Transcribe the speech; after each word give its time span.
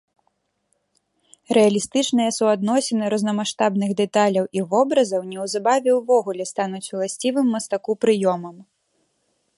Рэалістычныя 1.57 2.31
суадносіны 2.37 3.05
рознамаштабных 3.15 3.89
дэталяў 4.01 4.45
і 4.61 4.65
вобразаў 4.73 5.21
неўзабаве 5.35 5.91
ўвогуле 5.99 6.43
стануць 6.55 6.85
уласцівым 6.99 7.45
мастаку 7.59 7.91
прыёмам. 8.07 8.57